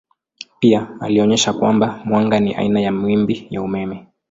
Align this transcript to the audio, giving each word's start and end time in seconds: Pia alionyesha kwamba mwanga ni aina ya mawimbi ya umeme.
Pia 0.59 0.87
alionyesha 1.01 1.53
kwamba 1.53 2.01
mwanga 2.05 2.39
ni 2.39 2.55
aina 2.55 2.79
ya 2.81 2.91
mawimbi 2.91 3.47
ya 3.51 3.61
umeme. 3.61 4.07